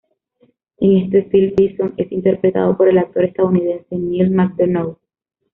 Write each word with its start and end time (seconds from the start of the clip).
En 0.79 0.97
este 0.97 1.25
film 1.29 1.53
Bison 1.55 1.93
es 1.95 2.11
interpretado 2.11 2.75
por 2.75 2.89
el 2.89 2.97
actor 2.97 3.23
estadounidense 3.23 3.95
Neal 3.99 4.31
McDonough. 4.31 4.97